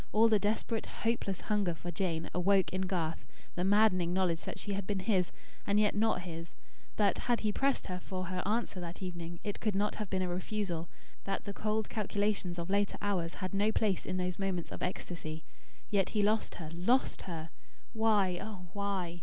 All 0.13 0.27
the 0.27 0.39
desperate, 0.39 0.87
hopeless, 1.03 1.41
hunger 1.41 1.75
for 1.75 1.91
Jane, 1.91 2.27
awoke 2.33 2.73
in 2.73 2.87
Garth; 2.87 3.23
the 3.53 3.63
maddening 3.63 4.13
knowledge 4.15 4.41
that 4.45 4.57
she 4.57 4.73
had 4.73 4.87
been 4.87 5.01
his, 5.01 5.31
and 5.67 5.79
yet 5.79 5.93
not 5.93 6.23
his; 6.23 6.55
that, 6.95 7.19
had 7.29 7.41
he 7.41 7.51
pressed 7.51 7.85
for 8.07 8.25
her 8.25 8.41
answer 8.43 8.79
that 8.79 9.03
evening, 9.03 9.39
it 9.43 9.59
could 9.59 9.75
not 9.75 9.93
have 10.01 10.09
been 10.09 10.23
a 10.23 10.27
refusal; 10.27 10.89
that 11.25 11.45
the 11.45 11.53
cold 11.53 11.87
calculations 11.87 12.57
of 12.57 12.67
later 12.71 12.97
hours, 12.99 13.35
had 13.35 13.53
no 13.53 13.71
place 13.71 14.03
in 14.03 14.17
those 14.17 14.39
moments 14.39 14.71
of 14.71 14.81
ecstasy. 14.81 15.43
Yet 15.91 16.09
he 16.09 16.23
lost 16.23 16.55
her 16.55 16.71
lost 16.73 17.21
her! 17.29 17.51
Why? 17.93 18.39
Ah, 18.41 18.61
why? 18.73 19.19